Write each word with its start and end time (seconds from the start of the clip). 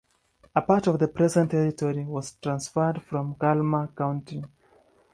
A 0.55 0.61
part 0.63 0.87
of 0.87 0.97
the 0.97 1.07
present 1.07 1.51
territory 1.51 2.03
was 2.05 2.31
transferred 2.41 2.99
from 3.03 3.35
Kalmar 3.35 3.89
County. 3.95 4.43